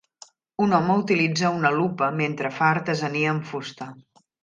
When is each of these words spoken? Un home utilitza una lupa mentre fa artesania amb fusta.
Un 0.67 0.73
home 0.77 0.95
utilitza 1.01 1.53
una 1.59 1.73
lupa 1.77 2.09
mentre 2.25 2.53
fa 2.59 2.73
artesania 2.79 3.33
amb 3.39 3.51
fusta. 3.55 3.93